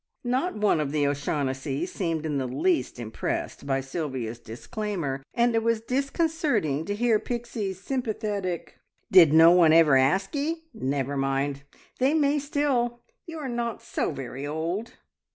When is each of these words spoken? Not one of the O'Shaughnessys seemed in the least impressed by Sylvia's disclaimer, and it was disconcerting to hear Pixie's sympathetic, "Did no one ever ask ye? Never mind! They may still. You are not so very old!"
Not 0.23 0.55
one 0.57 0.79
of 0.79 0.91
the 0.91 1.05
O'Shaughnessys 1.05 1.89
seemed 1.91 2.25
in 2.25 2.39
the 2.39 2.47
least 2.47 2.97
impressed 2.97 3.67
by 3.67 3.81
Sylvia's 3.81 4.39
disclaimer, 4.39 5.21
and 5.35 5.53
it 5.53 5.61
was 5.61 5.79
disconcerting 5.79 6.85
to 6.85 6.95
hear 6.95 7.19
Pixie's 7.19 7.79
sympathetic, 7.79 8.79
"Did 9.11 9.31
no 9.31 9.51
one 9.51 9.73
ever 9.73 9.95
ask 9.95 10.33
ye? 10.33 10.63
Never 10.73 11.15
mind! 11.17 11.61
They 11.99 12.15
may 12.15 12.39
still. 12.39 13.01
You 13.27 13.37
are 13.37 13.47
not 13.47 13.83
so 13.83 14.09
very 14.11 14.47
old!" 14.47 14.93